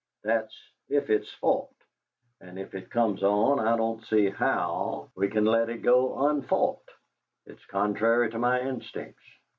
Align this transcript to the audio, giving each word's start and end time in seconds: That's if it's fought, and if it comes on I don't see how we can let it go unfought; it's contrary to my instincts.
That's 0.23 0.51
if 0.89 1.11
it's 1.11 1.31
fought, 1.31 1.75
and 2.39 2.57
if 2.57 2.73
it 2.73 2.89
comes 2.89 3.21
on 3.21 3.59
I 3.59 3.77
don't 3.77 4.03
see 4.07 4.31
how 4.31 5.11
we 5.15 5.27
can 5.27 5.45
let 5.45 5.69
it 5.69 5.83
go 5.83 6.27
unfought; 6.27 6.89
it's 7.45 7.63
contrary 7.67 8.31
to 8.31 8.39
my 8.39 8.61
instincts. 8.61 9.23